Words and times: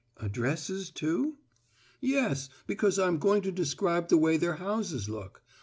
"Addresses, 0.17 0.89
too?" 0.89 1.37
"Yes, 1.99 2.49
because 2.65 2.97
I'm 2.97 3.19
going 3.19 3.43
to 3.43 3.51
describe 3.51 4.07
the 4.07 4.17
way 4.17 4.35
their 4.35 4.55
houses 4.55 5.07
look. 5.09 5.43